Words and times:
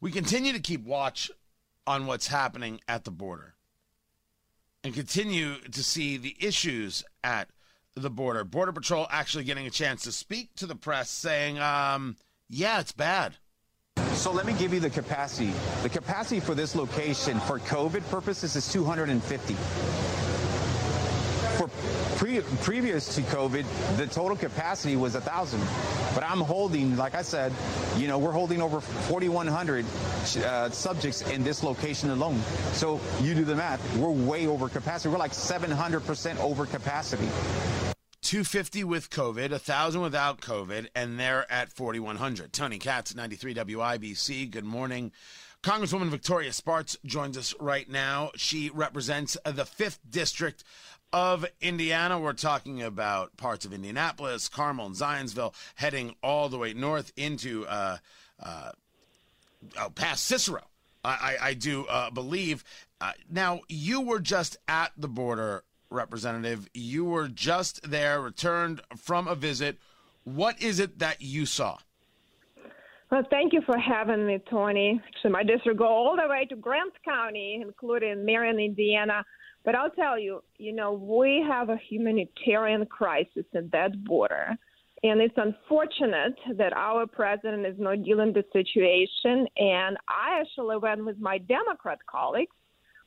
We 0.00 0.10
continue 0.10 0.52
to 0.52 0.60
keep 0.60 0.84
watch 0.84 1.30
on 1.86 2.06
what's 2.06 2.28
happening 2.28 2.80
at 2.88 3.04
the 3.04 3.10
border 3.10 3.54
and 4.82 4.94
continue 4.94 5.56
to 5.56 5.82
see 5.82 6.16
the 6.16 6.36
issues 6.40 7.04
at 7.22 7.48
the 7.94 8.10
border. 8.10 8.44
Border 8.44 8.72
Patrol 8.72 9.06
actually 9.10 9.44
getting 9.44 9.66
a 9.66 9.70
chance 9.70 10.02
to 10.04 10.12
speak 10.12 10.54
to 10.56 10.66
the 10.66 10.74
press 10.74 11.10
saying, 11.10 11.58
um, 11.58 12.16
yeah, 12.48 12.80
it's 12.80 12.92
bad. 12.92 13.36
So 14.12 14.32
let 14.32 14.46
me 14.46 14.54
give 14.54 14.72
you 14.72 14.80
the 14.80 14.90
capacity. 14.90 15.52
The 15.82 15.88
capacity 15.88 16.40
for 16.40 16.54
this 16.54 16.74
location 16.74 17.38
for 17.40 17.58
COVID 17.58 18.08
purposes 18.10 18.56
is 18.56 18.70
250. 18.72 20.19
Pre- 22.20 22.42
previous 22.60 23.14
to 23.14 23.22
COVID, 23.22 23.64
the 23.96 24.06
total 24.06 24.36
capacity 24.36 24.94
was 24.94 25.14
1,000. 25.14 25.58
But 26.14 26.22
I'm 26.22 26.42
holding, 26.42 26.94
like 26.98 27.14
I 27.14 27.22
said, 27.22 27.50
you 27.96 28.08
know, 28.08 28.18
we're 28.18 28.30
holding 28.30 28.60
over 28.60 28.82
4,100 28.82 29.86
uh, 30.44 30.68
subjects 30.68 31.22
in 31.30 31.42
this 31.42 31.62
location 31.62 32.10
alone. 32.10 32.38
So 32.74 33.00
you 33.22 33.34
do 33.34 33.46
the 33.46 33.56
math. 33.56 33.96
We're 33.96 34.10
way 34.10 34.46
over 34.46 34.68
capacity. 34.68 35.08
We're 35.08 35.18
like 35.18 35.32
700% 35.32 36.38
over 36.40 36.66
capacity. 36.66 37.30
250 38.20 38.84
with 38.84 39.08
COVID, 39.08 39.52
1,000 39.52 40.02
without 40.02 40.42
COVID, 40.42 40.88
and 40.94 41.18
they're 41.18 41.50
at 41.50 41.72
4,100. 41.72 42.52
Tony 42.52 42.78
Katz, 42.78 43.14
93 43.14 43.54
WIBC. 43.54 44.50
Good 44.50 44.66
morning. 44.66 45.12
Congresswoman 45.62 46.08
Victoria 46.08 46.54
Spartz 46.54 46.96
joins 47.04 47.36
us 47.36 47.54
right 47.60 47.86
now. 47.86 48.30
She 48.34 48.70
represents 48.70 49.36
the 49.44 49.64
5th 49.64 49.98
District 50.08 50.64
of 51.12 51.44
Indiana. 51.60 52.18
We're 52.18 52.32
talking 52.32 52.82
about 52.82 53.36
parts 53.36 53.66
of 53.66 53.74
Indianapolis, 53.74 54.48
Carmel, 54.48 54.86
and 54.86 54.94
Zionsville, 54.94 55.52
heading 55.74 56.14
all 56.22 56.48
the 56.48 56.56
way 56.56 56.72
north 56.72 57.12
into 57.14 57.66
uh, 57.66 57.98
uh, 58.42 58.72
oh, 59.78 59.90
past 59.90 60.24
Cicero. 60.24 60.62
I, 61.04 61.36
I, 61.40 61.48
I 61.48 61.54
do 61.54 61.84
uh, 61.86 62.10
believe. 62.10 62.64
Uh, 62.98 63.12
now, 63.30 63.60
you 63.68 64.00
were 64.00 64.20
just 64.20 64.56
at 64.66 64.92
the 64.96 65.08
border, 65.08 65.64
Representative. 65.90 66.70
You 66.72 67.04
were 67.04 67.28
just 67.28 67.90
there, 67.90 68.20
returned 68.22 68.80
from 68.96 69.28
a 69.28 69.34
visit. 69.34 69.76
What 70.24 70.62
is 70.62 70.78
it 70.78 71.00
that 71.00 71.20
you 71.20 71.44
saw? 71.44 71.78
Well, 73.10 73.24
thank 73.28 73.52
you 73.52 73.60
for 73.66 73.76
having 73.76 74.24
me, 74.24 74.38
Tony. 74.48 75.00
So 75.20 75.28
my 75.30 75.42
district 75.42 75.80
go 75.80 75.86
all 75.86 76.16
the 76.16 76.28
way 76.28 76.46
to 76.46 76.54
Grant 76.54 76.92
County, 77.04 77.60
including 77.60 78.24
Marion, 78.24 78.60
Indiana. 78.60 79.24
But 79.64 79.74
I'll 79.74 79.90
tell 79.90 80.16
you, 80.16 80.44
you 80.58 80.72
know, 80.72 80.92
we 80.92 81.44
have 81.48 81.70
a 81.70 81.76
humanitarian 81.76 82.86
crisis 82.86 83.44
at 83.52 83.72
that 83.72 84.04
border. 84.04 84.56
And 85.02 85.20
it's 85.20 85.34
unfortunate 85.36 86.36
that 86.56 86.72
our 86.72 87.04
president 87.04 87.66
is 87.66 87.74
not 87.78 88.04
dealing 88.04 88.32
with 88.32 88.44
the 88.52 88.64
situation. 88.64 89.48
And 89.56 89.96
I 90.08 90.40
actually 90.40 90.76
went 90.76 91.04
with 91.04 91.18
my 91.18 91.38
Democrat 91.38 91.98
colleagues 92.08 92.54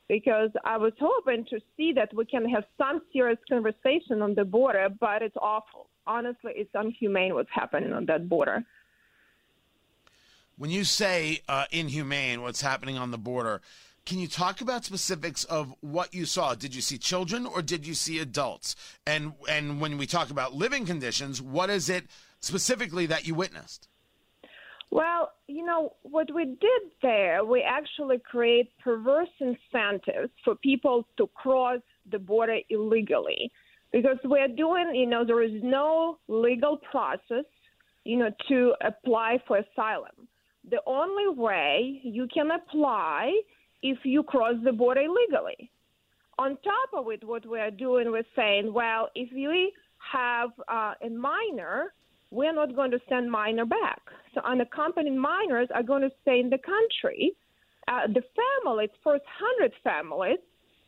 because 0.09 0.49
I 0.65 0.75
was 0.75 0.91
hoping 0.99 1.45
to 1.49 1.59
see 1.77 1.93
that 1.93 2.13
we 2.13 2.25
can 2.25 2.49
have 2.49 2.65
some 2.77 3.01
serious 3.13 3.39
conversation 3.49 4.21
on 4.21 4.35
the 4.35 4.43
border, 4.43 4.89
but 4.99 5.21
it's 5.21 5.37
awful. 5.41 5.87
Honestly, 6.05 6.51
it's 6.55 6.73
unhumane 6.73 7.33
what's 7.35 7.49
happening 7.53 7.93
on 7.93 8.05
that 8.07 8.27
border. 8.27 8.65
When 10.57 10.69
you 10.69 10.83
say 10.83 11.41
uh, 11.49 11.65
inhumane, 11.71 12.41
what's 12.41 12.61
happening 12.61 12.97
on 12.97 13.11
the 13.11 13.17
border, 13.17 13.61
can 14.05 14.19
you 14.19 14.27
talk 14.27 14.61
about 14.61 14.85
specifics 14.85 15.45
of 15.45 15.73
what 15.81 16.13
you 16.13 16.25
saw? 16.25 16.53
Did 16.53 16.75
you 16.75 16.81
see 16.81 16.97
children 16.97 17.45
or 17.45 17.61
did 17.61 17.87
you 17.87 17.93
see 17.93 18.19
adults? 18.19 18.75
And 19.07 19.33
and 19.49 19.81
when 19.81 19.97
we 19.97 20.05
talk 20.05 20.29
about 20.29 20.53
living 20.53 20.85
conditions, 20.85 21.41
what 21.41 21.69
is 21.69 21.89
it 21.89 22.05
specifically 22.39 23.05
that 23.07 23.25
you 23.25 23.33
witnessed? 23.33 23.87
Well, 24.91 25.31
you 25.47 25.65
know, 25.65 25.93
what 26.03 26.31
we 26.31 26.45
did 26.45 26.81
there, 27.01 27.43
we 27.43 27.63
actually 27.63 28.19
create 28.19 28.69
perverse 28.77 29.29
incentives 29.39 30.29
for 30.43 30.53
people 30.53 31.07
to 31.17 31.27
cross 31.33 31.79
the 32.11 32.19
border 32.19 32.59
illegally. 32.69 33.51
Because 33.91 34.17
we're 34.23 34.47
doing, 34.47 34.93
you 34.93 35.07
know, 35.07 35.23
there 35.25 35.41
is 35.41 35.63
no 35.63 36.19
legal 36.27 36.77
process, 36.77 37.45
you 38.03 38.17
know, 38.17 38.29
to 38.49 38.73
apply 38.81 39.41
for 39.47 39.57
asylum. 39.57 40.27
The 40.69 40.79
only 40.85 41.27
way 41.29 41.99
you 42.03 42.27
can 42.33 42.49
apply 42.51 43.33
if 43.81 43.99
you 44.03 44.23
cross 44.23 44.55
the 44.63 44.71
border 44.71 45.01
illegally. 45.01 45.69
On 46.39 46.57
top 46.63 46.89
of 46.97 47.11
it, 47.11 47.23
what 47.23 47.45
we 47.45 47.59
are 47.59 47.69
doing, 47.69 48.11
we're 48.11 48.23
saying, 48.35 48.73
well, 48.73 49.09
if 49.13 49.29
we 49.33 49.71
have 50.11 50.49
uh, 50.67 50.93
a 51.03 51.09
minor, 51.09 51.93
we're 52.31 52.53
not 52.53 52.75
going 52.75 52.91
to 52.91 52.99
send 53.07 53.29
minor 53.29 53.65
back. 53.65 54.01
So 54.33 54.41
unaccompanied 54.41 55.15
minors 55.15 55.67
are 55.73 55.83
going 55.83 56.01
to 56.01 56.09
stay 56.23 56.39
in 56.39 56.49
the 56.49 56.57
country. 56.57 57.33
Uh, 57.87 58.07
the 58.07 58.23
families, 58.63 58.89
first 59.03 59.23
100 59.59 59.71
families 59.83 60.39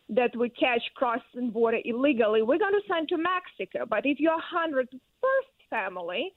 that 0.09 0.35
we 0.35 0.49
catch 0.49 0.81
crossing 0.95 1.51
border 1.51 1.79
illegally, 1.83 2.41
we're 2.41 2.57
going 2.57 2.73
to 2.73 2.87
send 2.87 3.09
to 3.09 3.17
Mexico. 3.17 3.85
But 3.87 4.05
if 4.05 4.19
you're 4.19 4.39
101st 4.53 5.69
family, 5.69 6.33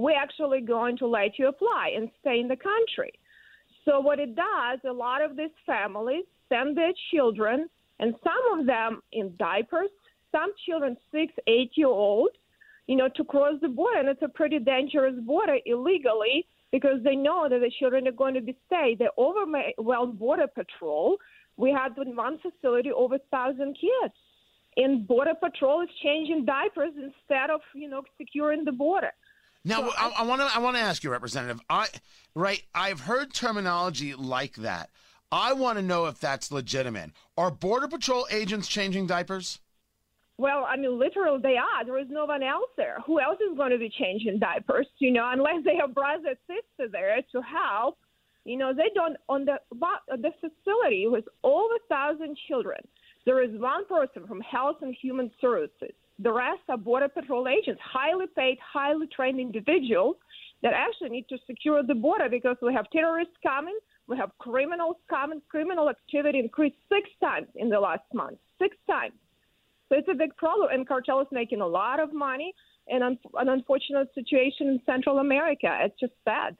we're 0.00 0.16
actually 0.16 0.62
going 0.62 0.96
to 0.96 1.06
let 1.06 1.38
you 1.38 1.48
apply 1.48 1.92
and 1.94 2.08
stay 2.20 2.40
in 2.40 2.48
the 2.48 2.56
country. 2.56 3.12
So 3.84 4.00
what 4.00 4.18
it 4.18 4.34
does, 4.34 4.78
a 4.88 4.92
lot 4.92 5.22
of 5.22 5.36
these 5.36 5.56
families 5.66 6.24
send 6.48 6.76
their 6.76 6.92
children, 7.10 7.68
and 7.98 8.14
some 8.24 8.58
of 8.58 8.66
them 8.66 9.02
in 9.12 9.34
diapers, 9.38 9.90
some 10.32 10.52
children 10.66 10.96
six, 11.12 11.32
eight 11.46 11.72
year 11.74 11.88
old, 11.88 12.30
you 12.86 12.96
know, 12.96 13.08
to 13.14 13.24
cross 13.24 13.54
the 13.60 13.68
border, 13.68 13.98
and 13.98 14.08
it's 14.08 14.22
a 14.22 14.28
pretty 14.28 14.58
dangerous 14.58 15.14
border 15.26 15.58
illegally 15.66 16.46
because 16.72 17.02
they 17.04 17.14
know 17.14 17.46
that 17.50 17.60
the 17.60 17.70
children 17.78 18.08
are 18.08 18.12
going 18.12 18.34
to 18.34 18.40
be 18.40 18.56
stayed. 18.66 18.98
They 18.98 19.08
overwhelmed 19.18 20.18
border 20.18 20.46
patrol. 20.46 21.18
We 21.56 21.70
had 21.72 21.92
in 21.98 22.16
one 22.16 22.38
facility 22.38 22.90
over 22.90 23.18
thousand 23.30 23.76
kids, 23.78 24.14
and 24.76 25.06
border 25.06 25.34
patrol 25.38 25.82
is 25.82 25.90
changing 26.02 26.46
diapers 26.46 26.94
instead 26.96 27.50
of 27.50 27.60
you 27.74 27.88
know 27.88 28.02
securing 28.16 28.64
the 28.64 28.72
border. 28.72 29.12
Now, 29.64 29.90
I 29.90 30.22
want 30.22 30.40
to 30.40 30.48
I 30.54 30.58
want 30.58 30.76
to 30.76 30.82
ask 30.82 31.04
you, 31.04 31.10
Representative. 31.10 31.60
I 31.68 31.88
right, 32.34 32.62
I've 32.74 33.00
heard 33.00 33.34
terminology 33.34 34.14
like 34.14 34.54
that. 34.56 34.90
I 35.30 35.52
want 35.52 35.78
to 35.78 35.82
know 35.82 36.06
if 36.06 36.18
that's 36.18 36.50
legitimate. 36.50 37.10
Are 37.36 37.50
Border 37.50 37.86
Patrol 37.86 38.26
agents 38.30 38.68
changing 38.68 39.06
diapers? 39.06 39.60
Well, 40.38 40.64
I 40.66 40.76
mean, 40.76 40.98
literally, 40.98 41.40
they 41.42 41.56
are. 41.56 41.84
There 41.84 41.98
is 41.98 42.08
no 42.08 42.24
one 42.24 42.42
else 42.42 42.70
there. 42.78 42.96
Who 43.06 43.20
else 43.20 43.38
is 43.40 43.56
going 43.56 43.72
to 43.72 43.78
be 43.78 43.90
changing 43.90 44.38
diapers? 44.38 44.86
You 44.98 45.12
know, 45.12 45.30
unless 45.30 45.62
they 45.64 45.76
have 45.76 45.94
brother 45.94 46.34
sister 46.46 46.90
there 46.90 47.20
to 47.32 47.42
help. 47.42 47.98
You 48.46 48.56
know, 48.56 48.72
they 48.72 48.88
don't 48.94 49.18
on 49.28 49.44
the 49.44 49.58
the 49.70 50.32
facility 50.40 51.06
with 51.06 51.26
over 51.44 51.74
a 51.74 51.88
thousand 51.90 52.38
children. 52.48 52.80
There 53.26 53.42
is 53.42 53.50
one 53.60 53.84
person 53.84 54.26
from 54.26 54.40
Health 54.40 54.76
and 54.80 54.96
Human 55.02 55.30
Services 55.42 55.92
the 56.22 56.32
rest 56.32 56.60
are 56.68 56.76
Border 56.76 57.08
Patrol 57.08 57.48
agents, 57.48 57.80
highly 57.82 58.26
paid, 58.36 58.58
highly 58.60 59.06
trained 59.06 59.40
individuals 59.40 60.16
that 60.62 60.74
actually 60.74 61.08
need 61.08 61.26
to 61.28 61.38
secure 61.46 61.82
the 61.82 61.94
border 61.94 62.28
because 62.28 62.56
we 62.60 62.74
have 62.74 62.86
terrorists 62.90 63.34
coming, 63.42 63.78
we 64.06 64.16
have 64.16 64.30
criminals 64.38 64.96
coming. 65.08 65.40
Criminal 65.48 65.88
activity 65.88 66.40
increased 66.40 66.76
six 66.88 67.08
times 67.20 67.46
in 67.54 67.68
the 67.70 67.80
last 67.80 68.02
month, 68.12 68.38
six 68.58 68.76
times. 68.86 69.14
So 69.88 69.96
it's 69.98 70.08
a 70.08 70.14
big 70.14 70.36
problem, 70.36 70.68
and 70.72 70.86
cartel 70.86 71.20
is 71.20 71.28
making 71.32 71.60
a 71.60 71.66
lot 71.66 72.00
of 72.00 72.12
money. 72.12 72.54
in 72.86 73.02
an 73.02 73.48
unfortunate 73.48 74.08
situation 74.14 74.66
in 74.68 74.80
Central 74.84 75.18
America. 75.18 75.70
It's 75.82 75.98
just 76.00 76.12
sad 76.24 76.56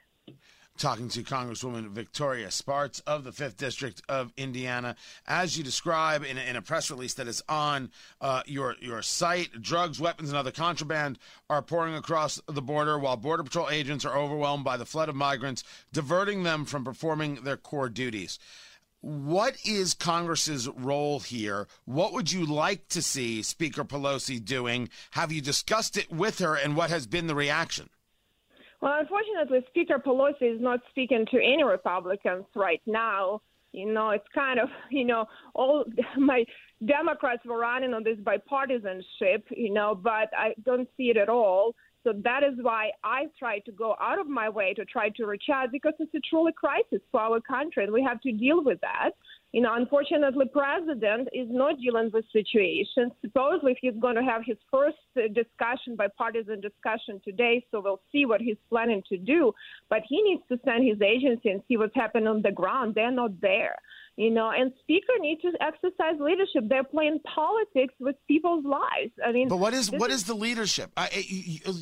talking 0.81 1.11
to 1.11 1.23
Congresswoman 1.23 1.91
Victoria 1.91 2.51
Spartz 2.51 3.01
of 3.01 3.23
the 3.23 3.31
5th 3.31 3.59
District 3.59 4.01
of 4.09 4.33
Indiana. 4.39 4.97
As 5.27 5.59
you 5.59 5.63
describe 5.63 6.25
in 6.25 6.39
in 6.39 6.57
a 6.57 6.63
press 6.63 6.91
release 6.91 7.13
that 7.15 7.29
is 7.29 7.43
on 7.51 7.91
uh, 8.23 8.43
your, 8.47 8.77
your 8.81 9.03
site, 9.03 9.61
drugs, 9.61 10.01
weapons, 10.01 10.31
and 10.31 10.39
other 10.39 10.51
contraband 10.51 11.19
are 11.51 11.61
pouring 11.61 11.95
across 11.95 12.41
the 12.47 12.63
border 12.63 12.99
while 12.99 13.19
Border 13.19 13.43
Patrol 13.43 13.69
agents 13.69 14.07
are 14.07 14.17
overwhelmed 14.17 14.65
by 14.65 14.79
the 14.79 14.87
flood 14.87 15.11
of 15.11 15.15
migrants, 15.15 15.63
diverting 15.93 16.45
them 16.45 16.65
from 16.65 16.83
performing 16.83 17.37
their 17.45 17.59
core 17.59 17.91
duties. 17.91 18.39
What 19.03 19.57
is 19.67 19.93
Congress's 19.93 20.67
role 20.67 21.21
here? 21.21 21.69
What 21.85 22.15
would 22.15 22.33
you 22.33 22.47
like 22.47 22.89
to 22.89 23.03
see 23.03 23.43
Speaker 23.43 23.85
Pelosi 23.85 24.43
doing? 24.43 24.89
Have 25.11 25.31
you 25.31 25.43
discussed 25.43 25.99
it 25.99 26.11
with 26.11 26.39
her, 26.39 26.55
and 26.55 26.75
what 26.75 26.89
has 26.89 27.07
been 27.07 27.27
the 27.27 27.35
reaction? 27.35 27.91
Well, 28.81 28.99
unfortunately, 28.99 29.65
Speaker 29.69 29.99
Pelosi 29.99 30.55
is 30.55 30.61
not 30.61 30.81
speaking 30.91 31.27
to 31.31 31.37
any 31.37 31.63
Republicans 31.65 32.47
right 32.55 32.81
now. 32.87 33.43
You 33.73 33.93
know, 33.93 34.11
it's 34.11 34.27
kind 34.35 34.59
of, 34.59 34.69
you 34.91 35.05
know, 35.05 35.27
all 35.55 35.85
my 36.19 36.45
Democrats 36.85 37.45
were 37.45 37.59
running 37.59 37.95
on 37.95 38.05
this 38.05 38.19
bipartisanship, 38.19 39.43
you 39.51 39.73
know, 39.73 39.95
but 39.95 40.31
I 40.37 40.55
don't 40.65 40.89
see 40.97 41.11
it 41.11 41.17
at 41.17 41.29
all. 41.29 41.75
So 42.03 42.15
that 42.25 42.43
is 42.43 42.55
why 42.63 42.93
I 43.05 43.27
try 43.39 43.59
to 43.61 43.73
go 43.73 43.95
out 44.01 44.19
of 44.19 44.27
my 44.27 44.49
way 44.49 44.73
to 44.73 44.87
try 44.87 45.11
to 45.11 45.27
reach 45.27 45.45
out 45.53 45.71
because 45.71 45.93
it's 45.99 46.15
a 46.15 46.21
truly 46.31 46.53
crisis 46.57 47.03
for 47.13 47.21
our 47.21 47.41
country 47.43 47.85
and 47.85 47.93
we 47.93 48.03
have 48.03 48.23
to 48.23 48.33
deal 48.33 48.65
with 48.65 48.81
that. 48.81 49.11
You 49.53 49.63
know, 49.63 49.75
unfortunately, 49.75 50.47
president 50.53 51.29
is 51.33 51.49
not 51.51 51.81
dealing 51.81 52.11
with 52.13 52.25
situations. 52.33 53.13
Supposedly, 53.21 53.77
he's 53.81 53.95
going 54.01 54.15
to 54.15 54.23
have 54.23 54.43
his 54.45 54.57
first 54.71 54.99
uh, 55.17 55.23
discussion, 55.35 55.97
bipartisan 55.97 56.61
discussion 56.61 57.21
today, 57.25 57.65
so 57.71 57.81
we'll 57.81 58.01
see 58.13 58.27
what 58.27 58.41
he's 58.41 58.59
planning 58.69 59.03
to 59.09 59.17
do. 59.17 59.53
But 59.89 60.03
he 60.09 60.23
needs 60.23 60.43
to 60.51 60.61
send 60.65 60.87
his 60.87 61.03
agency 61.03 61.51
and 61.51 61.63
see 61.67 61.77
what's 61.77 61.95
happening 61.95 62.29
on 62.29 62.43
the 62.43 62.53
ground. 62.53 62.95
They're 62.95 63.11
not 63.11 63.41
there 63.41 63.77
you 64.21 64.31
know, 64.31 64.51
and 64.51 64.71
speaker 64.81 65.15
needs 65.21 65.41
to 65.41 65.53
exercise 65.63 66.21
leadership. 66.21 66.69
They're 66.69 66.85
playing 66.85 67.21
politics 67.21 67.95
with 68.01 68.17
people's 68.29 68.67
lives. 68.67 69.13
I 69.25 69.33
mean, 69.33 69.49
but 69.49 69.57
what 69.57 69.73
is 69.73 69.91
what 69.91 70.11
is, 70.11 70.17
is 70.17 70.25
the 70.25 70.35
leadership? 70.35 70.91
I, 70.95 71.09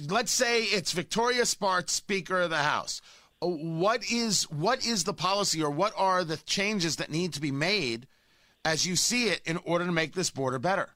let's 0.08 0.30
say 0.30 0.62
it's 0.62 0.92
Victoria 0.92 1.44
Spartz, 1.46 1.94
Speaker 1.94 2.42
of 2.42 2.50
the 2.50 2.58
House. 2.58 3.00
What 3.40 4.10
is 4.10 4.44
what 4.50 4.84
is 4.84 5.04
the 5.04 5.14
policy, 5.14 5.62
or 5.62 5.70
what 5.70 5.92
are 5.96 6.24
the 6.24 6.38
changes 6.38 6.96
that 6.96 7.10
need 7.10 7.32
to 7.34 7.40
be 7.40 7.52
made, 7.52 8.08
as 8.64 8.86
you 8.86 8.96
see 8.96 9.28
it, 9.28 9.40
in 9.44 9.58
order 9.58 9.86
to 9.86 9.92
make 9.92 10.14
this 10.14 10.30
border 10.30 10.58
better? 10.58 10.90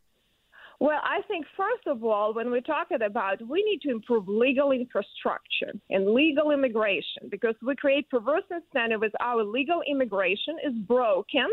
Well, 0.81 0.99
I 1.05 1.21
think 1.29 1.47
first 1.57 1.87
of 1.87 2.03
all, 2.03 2.35
when 2.35 2.51
we're 2.51 2.61
talking 2.61 3.03
about, 3.03 3.41
we 3.47 3.63
need 3.63 3.81
to 3.83 3.91
improve 3.91 4.27
legal 4.27 4.73
infrastructure 4.73 5.73
and 5.91 6.13
legal 6.13 6.51
immigration 6.51 7.29
because 7.31 7.55
we 7.65 7.77
create 7.77 8.11
perverse 8.11 8.43
incentive 8.51 9.01
with 9.01 9.13
our 9.21 9.45
legal 9.45 9.81
immigration 9.89 10.57
is 10.67 10.75
broken. 10.89 11.47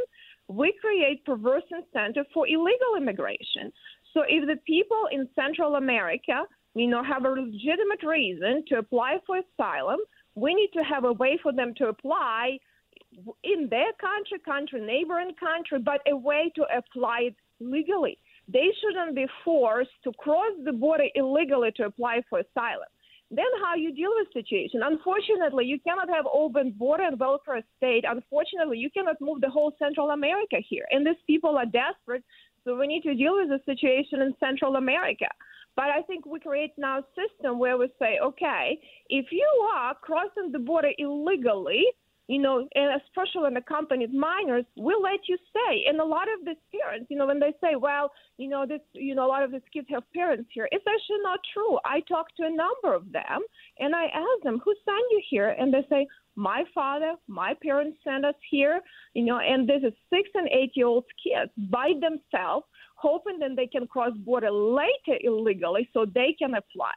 We 0.48 0.74
create 0.82 1.24
perverse 1.26 1.62
incentive 1.70 2.26
for 2.34 2.48
illegal 2.48 2.96
immigration. 2.98 3.72
So 4.16 4.24
if 4.28 4.48
the 4.48 4.56
people 4.66 5.04
in 5.12 5.30
Central 5.36 5.76
America, 5.76 6.46
you 6.74 6.88
know, 6.88 7.04
have 7.04 7.24
a 7.26 7.30
legitimate 7.30 8.02
reason 8.04 8.64
to 8.70 8.80
apply 8.80 9.18
for 9.28 9.38
asylum, 9.38 10.00
we 10.36 10.54
need 10.54 10.70
to 10.74 10.84
have 10.84 11.04
a 11.04 11.14
way 11.14 11.40
for 11.42 11.52
them 11.52 11.74
to 11.78 11.88
apply 11.88 12.60
in 13.44 13.68
their 13.70 13.92
country, 14.00 14.40
country, 14.46 14.82
neighboring 14.82 15.34
country, 15.40 15.80
but 15.80 16.02
a 16.08 16.16
way 16.16 16.52
to 16.56 16.64
apply 16.76 17.20
it 17.30 17.36
legally. 17.60 18.18
They 18.48 18.68
shouldn't 18.82 19.16
be 19.16 19.28
forced 19.44 19.92
to 20.04 20.12
cross 20.18 20.54
the 20.64 20.74
border 20.74 21.06
illegally 21.16 21.72
to 21.78 21.86
apply 21.86 22.22
for 22.30 22.40
asylum. 22.40 22.90
Then 23.32 23.46
how 23.64 23.76
you 23.76 23.94
deal 23.94 24.10
with 24.18 24.28
situation? 24.34 24.82
Unfortunately, 24.84 25.66
you 25.66 25.80
cannot 25.80 26.10
have 26.10 26.26
open 26.34 26.72
border 26.72 27.04
and 27.04 27.20
welfare 27.20 27.62
state. 27.78 28.04
Unfortunately, 28.08 28.80
you 28.80 28.90
cannot 28.90 29.22
move 29.22 29.42
the 29.42 29.50
whole 29.50 29.72
Central 29.78 30.10
America 30.10 30.58
here. 30.68 30.86
And 30.90 31.06
these 31.06 31.22
people 31.28 31.56
are 31.56 31.66
desperate, 31.66 32.24
so 32.64 32.76
we 32.76 32.88
need 32.88 33.04
to 33.04 33.14
deal 33.14 33.36
with 33.36 33.50
the 33.50 33.62
situation 33.72 34.22
in 34.22 34.34
Central 34.40 34.78
America. 34.78 35.28
But 35.76 35.86
I 35.86 36.02
think 36.02 36.26
we 36.26 36.40
create 36.40 36.74
now 36.78 37.00
a 37.00 37.06
system 37.16 37.60
where 37.60 37.78
we 37.78 37.90
say, 38.00 38.20
okay, 38.24 38.80
if 39.10 39.28
you 39.32 39.70
are 39.74 39.96
crossing 39.96 40.52
the 40.52 40.60
border 40.60 40.92
illegally, 40.98 41.86
you 42.30 42.40
know, 42.40 42.68
and 42.76 43.02
especially 43.02 43.42
when 43.42 43.58
accompanied 43.58 44.14
minors, 44.14 44.64
will 44.78 45.02
let 45.02 45.22
you 45.28 45.36
stay. 45.50 45.86
And 45.88 46.00
a 46.00 46.06
lot 46.06 46.28
of 46.28 46.46
these 46.46 46.62
parents, 46.80 47.08
you 47.10 47.18
know, 47.18 47.26
when 47.26 47.40
they 47.40 47.54
say, 47.60 47.76
well, 47.76 48.12
you 48.38 48.48
know, 48.48 48.68
this, 48.68 48.82
you 48.94 49.16
know, 49.16 49.26
a 49.26 49.28
lot 49.28 49.42
of 49.42 49.52
these 49.52 49.66
kids 49.74 49.88
have 49.90 50.04
parents 50.14 50.48
here, 50.54 50.70
it's 50.72 50.86
actually 50.88 51.24
not 51.24 51.40
true. 51.52 51.80
I 51.86 52.02
talked 52.02 52.38
to 52.38 52.44
a 52.44 52.50
number 52.52 52.94
of 52.94 53.12
them 53.12 53.42
and 53.80 53.96
I 53.96 54.06
asked 54.14 54.44
them, 54.44 54.62
who 54.64 54.76
sent 54.86 55.06
you 55.10 55.22
here? 55.28 55.56
And 55.60 55.74
they 55.74 55.84
say, 55.90 56.06
my 56.36 56.64
father, 56.74 57.16
my 57.28 57.56
parents 57.64 57.98
sent 58.04 58.24
us 58.24 58.36
here, 58.52 58.80
you 59.16 59.26
know, 59.26 59.40
and 59.40 59.68
this 59.68 59.82
is 59.84 59.94
six 60.14 60.30
and 60.36 60.48
eight 60.50 60.72
year 60.76 60.86
old 60.86 61.06
kids 61.24 61.52
by 61.72 61.94
themselves, 62.00 62.68
hoping 63.02 63.40
that 63.40 63.56
they 63.56 63.68
can 63.68 63.88
cross 63.88 64.12
border 64.18 64.52
later 64.52 65.18
illegally 65.22 65.90
so 65.94 66.06
they 66.06 66.36
can 66.38 66.56
apply. 66.56 66.94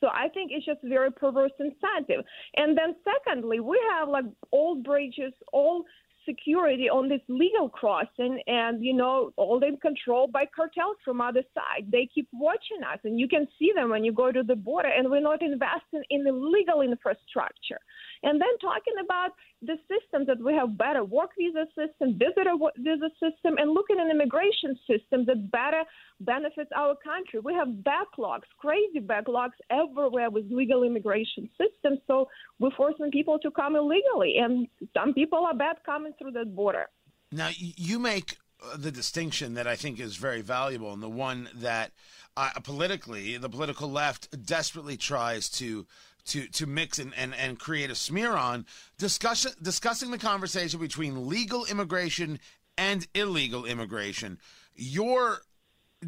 So 0.00 0.08
I 0.08 0.28
think 0.28 0.52
it's 0.52 0.64
just 0.66 0.80
very 0.84 1.10
perverse 1.10 1.52
incentive. 1.58 2.24
And 2.56 2.76
then 2.78 2.94
secondly, 3.04 3.60
we 3.60 3.80
have 3.92 4.08
like 4.08 4.24
old 4.52 4.84
bridges, 4.84 5.32
all 5.52 5.84
security 6.28 6.88
on 6.90 7.08
this 7.08 7.20
legal 7.28 7.68
crossing 7.68 8.40
and 8.46 8.84
you 8.84 8.92
know 8.92 9.32
all 9.36 9.60
in 9.62 9.76
control 9.78 10.26
by 10.26 10.44
cartels 10.54 10.96
from 11.04 11.20
other 11.20 11.42
side 11.54 11.90
they 11.90 12.08
keep 12.14 12.28
watching 12.32 12.82
us 12.92 12.98
and 13.04 13.18
you 13.18 13.26
can 13.26 13.46
see 13.58 13.70
them 13.74 13.88
when 13.90 14.04
you 14.04 14.12
go 14.12 14.30
to 14.30 14.42
the 14.42 14.54
border 14.54 14.88
and 14.88 15.10
we're 15.10 15.20
not 15.20 15.40
investing 15.40 16.02
in 16.10 16.22
the 16.24 16.32
legal 16.32 16.82
infrastructure 16.82 17.80
and 18.22 18.40
then 18.40 18.58
talking 18.60 18.94
about 19.02 19.30
the 19.62 19.76
systems 19.90 20.26
that 20.28 20.40
we 20.40 20.54
have 20.54 20.78
better 20.78 21.04
work 21.04 21.30
visa 21.36 21.66
system, 21.74 22.16
visitor 22.18 22.54
visa 22.78 23.10
system, 23.18 23.56
and 23.58 23.72
looking 23.72 23.98
at 23.98 24.06
an 24.06 24.10
immigration 24.10 24.78
system 24.86 25.24
that 25.26 25.50
better 25.50 25.82
benefits 26.20 26.70
our 26.76 26.94
country. 26.96 27.40
We 27.40 27.54
have 27.54 27.68
backlogs, 27.68 28.46
crazy 28.58 29.00
backlogs 29.00 29.58
everywhere 29.70 30.30
with 30.30 30.44
legal 30.50 30.84
immigration 30.84 31.48
systems. 31.58 31.98
So 32.06 32.28
we're 32.60 32.70
forcing 32.76 33.10
people 33.10 33.38
to 33.40 33.50
come 33.50 33.74
illegally, 33.74 34.36
and 34.38 34.68
some 34.94 35.12
people 35.12 35.44
are 35.44 35.54
bad 35.54 35.76
coming 35.84 36.12
through 36.18 36.32
that 36.32 36.54
border. 36.54 36.86
Now 37.30 37.50
you 37.58 37.98
make 37.98 38.38
uh, 38.62 38.76
the 38.76 38.90
distinction 38.90 39.54
that 39.54 39.66
I 39.66 39.76
think 39.76 40.00
is 40.00 40.16
very 40.16 40.40
valuable, 40.40 40.92
and 40.92 41.02
the 41.02 41.08
one 41.08 41.48
that 41.54 41.92
uh, 42.36 42.50
politically 42.62 43.36
the 43.36 43.48
political 43.48 43.90
left 43.90 44.44
desperately 44.44 44.96
tries 44.96 45.48
to 45.50 45.86
to 46.26 46.46
to 46.48 46.66
mix 46.66 46.98
and, 46.98 47.12
and, 47.16 47.34
and 47.34 47.58
create 47.58 47.90
a 47.90 47.94
smear 47.94 48.32
on 48.32 48.66
discussion 48.98 49.52
discussing 49.62 50.10
the 50.10 50.18
conversation 50.18 50.80
between 50.80 51.28
legal 51.28 51.64
immigration 51.66 52.38
and 52.76 53.06
illegal 53.14 53.64
immigration. 53.64 54.38
Your 54.74 55.38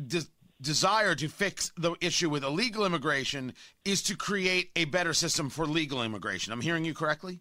de- 0.07 0.23
desire 0.61 1.15
to 1.15 1.29
fix 1.29 1.73
the 1.77 1.95
issue 2.01 2.31
with 2.31 2.45
illegal 2.45 2.85
immigration 2.85 3.55
is 3.85 4.03
to 4.03 4.17
create 4.17 4.71
a 4.77 4.85
better 4.85 5.15
system 5.15 5.51
for 5.51 5.67
legal 5.67 6.03
immigration. 6.03 6.53
I'm 6.53 6.61
hearing 6.61 6.85
you 6.85 6.95
correctly? 6.95 7.41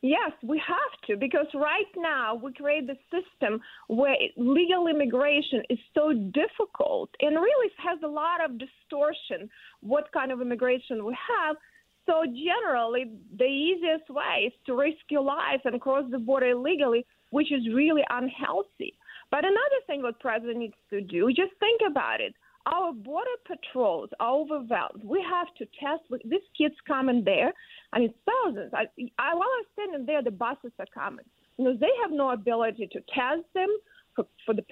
Yes, 0.00 0.30
we 0.44 0.62
have 0.64 1.08
to 1.08 1.16
because 1.16 1.46
right 1.54 1.90
now 1.96 2.36
we 2.36 2.52
create 2.52 2.86
the 2.86 2.96
system 3.10 3.60
where 3.88 4.14
legal 4.36 4.86
immigration 4.86 5.62
is 5.68 5.78
so 5.92 6.12
difficult 6.12 7.10
and 7.20 7.34
really 7.34 7.72
has 7.78 7.98
a 8.04 8.06
lot 8.06 8.44
of 8.44 8.58
distortion 8.58 9.50
what 9.80 10.12
kind 10.12 10.30
of 10.30 10.40
immigration 10.40 11.04
we 11.04 11.16
have 11.28 11.56
so 12.08 12.24
generally, 12.24 13.04
the 13.36 13.44
easiest 13.44 14.08
way 14.08 14.46
is 14.46 14.52
to 14.64 14.74
risk 14.74 14.96
your 15.10 15.20
life 15.20 15.60
and 15.66 15.78
cross 15.78 16.04
the 16.10 16.18
border 16.18 16.48
illegally, 16.48 17.04
which 17.30 17.52
is 17.52 17.68
really 17.74 18.02
unhealthy. 18.08 18.94
But 19.30 19.44
another 19.44 19.80
thing 19.86 20.02
what 20.02 20.18
president 20.18 20.56
needs 20.56 20.80
to 20.88 21.02
do, 21.02 21.28
just 21.28 21.52
think 21.60 21.82
about 21.86 22.22
it. 22.22 22.34
Our 22.66 22.92
border 22.92 23.30
patrols 23.46 24.10
are 24.20 24.34
overwhelmed. 24.34 25.02
We 25.02 25.24
have 25.28 25.48
to 25.58 25.64
test. 25.80 26.02
These 26.24 26.40
kids 26.56 26.74
coming 26.86 27.24
there. 27.24 27.52
I 27.92 28.00
mean, 28.00 28.14
thousands. 28.26 28.72
I, 28.74 28.84
I, 29.18 29.34
while 29.34 29.48
I'm 29.58 29.64
standing 29.72 30.06
there, 30.06 30.22
the 30.22 30.30
buses 30.30 30.72
are 30.78 30.86
coming. 30.92 31.24
You 31.56 31.64
know, 31.64 31.76
they 31.78 31.90
have 32.02 32.12
no 32.12 32.30
ability 32.30 32.88
to 32.92 33.00
test 33.14 33.46
them 33.54 33.68
for, 34.18 34.26
for 34.44 34.54
the 34.54 34.62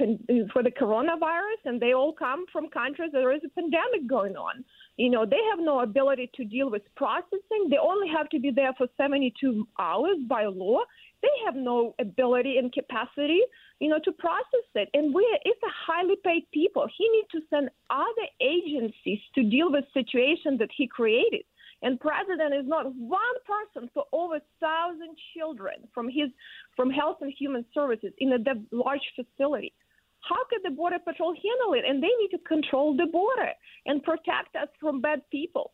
for 0.53 0.62
the 0.62 0.71
coronavirus, 0.71 1.61
and 1.65 1.81
they 1.81 1.94
all 1.94 2.12
come 2.12 2.47
from 2.53 2.69
countries 2.69 3.11
that 3.12 3.19
there 3.19 3.33
is 3.33 3.43
a 3.44 3.49
pandemic 3.61 4.09
going 4.09 4.37
on. 4.37 4.65
You 4.97 5.11
know, 5.11 5.25
they 5.25 5.41
have 5.50 5.61
no 5.61 5.81
ability 5.81 6.31
to 6.35 6.44
deal 6.44 6.71
with 6.71 6.83
processing. 6.97 7.69
They 7.71 7.79
only 7.79 8.09
have 8.09 8.29
to 8.31 8.41
be 8.41 8.50
there 8.50 8.73
for 8.77 8.88
72 8.97 9.67
hours 9.79 10.17
by 10.29 10.47
law. 10.47 10.81
They 11.23 11.29
have 11.44 11.55
no 11.55 11.94
ability 12.00 12.59
and 12.59 12.73
capacity, 12.73 13.41
you 13.80 13.88
know, 13.88 13.99
to 14.04 14.12
process 14.12 14.68
it. 14.75 14.88
And 14.95 15.14
we, 15.14 15.23
it's 15.45 15.62
a 15.62 15.92
highly 15.92 16.16
paid 16.25 16.45
people. 16.52 16.87
He 16.97 17.09
needs 17.11 17.28
to 17.33 17.40
send 17.50 17.68
other 17.90 18.28
agencies 18.40 19.18
to 19.35 19.42
deal 19.42 19.71
with 19.71 19.85
situations 19.92 20.59
that 20.59 20.71
he 20.76 20.87
created. 20.87 21.42
And 21.83 22.00
president 22.00 22.54
is 22.54 22.66
not 22.66 22.87
one 22.95 23.37
person 23.45 23.90
for 23.92 24.04
over 24.12 24.40
thousand 24.61 25.14
children 25.37 25.75
from 25.92 26.09
his 26.09 26.30
from 26.75 26.90
Health 26.90 27.18
and 27.21 27.33
Human 27.38 27.66
Services 27.75 28.12
in 28.18 28.33
a 28.33 28.38
large 28.73 29.02
facility. 29.14 29.75
How 30.21 30.42
could 30.50 30.61
the 30.64 30.75
Border 30.75 30.99
Patrol 30.99 31.35
handle 31.35 31.75
it? 31.75 31.85
And 31.87 32.02
they 32.02 32.11
need 32.18 32.30
to 32.30 32.38
control 32.38 32.97
the 32.97 33.06
border 33.06 33.52
and 33.85 34.02
protect 34.02 34.56
us 34.56 34.68
from 34.80 35.00
bad 35.00 35.21
people. 35.30 35.73